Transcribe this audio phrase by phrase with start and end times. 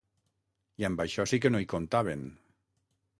[0.83, 2.25] I amb això sí que no hi comptaven.